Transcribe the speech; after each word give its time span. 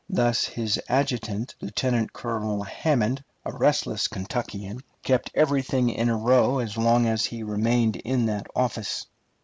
Thus 0.09 0.45
his 0.45 0.81
adjutant, 0.89 1.53
Lieutenant 1.61 2.11
Colonel 2.11 2.63
Hammond, 2.63 3.23
a 3.45 3.55
restless 3.55 4.07
Kentuckian, 4.07 4.81
kept 5.03 5.29
everything 5.35 5.91
in 5.91 6.09
a 6.09 6.17
row 6.17 6.57
as 6.57 6.75
long 6.75 7.05
as 7.05 7.25
he 7.25 7.43
remained 7.43 7.97
in 7.97 8.25
that 8.25 8.47
office. 8.55 9.05